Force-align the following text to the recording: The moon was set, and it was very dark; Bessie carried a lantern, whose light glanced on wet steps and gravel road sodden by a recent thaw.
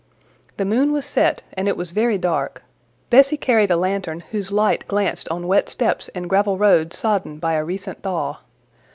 The 0.57 0.65
moon 0.65 0.91
was 0.93 1.05
set, 1.05 1.43
and 1.53 1.67
it 1.67 1.77
was 1.77 1.91
very 1.91 2.17
dark; 2.17 2.63
Bessie 3.11 3.37
carried 3.37 3.69
a 3.69 3.77
lantern, 3.77 4.21
whose 4.31 4.51
light 4.51 4.87
glanced 4.87 5.29
on 5.29 5.45
wet 5.45 5.69
steps 5.69 6.09
and 6.15 6.27
gravel 6.27 6.57
road 6.57 6.91
sodden 6.91 7.37
by 7.37 7.53
a 7.53 7.63
recent 7.63 8.01
thaw. 8.01 8.39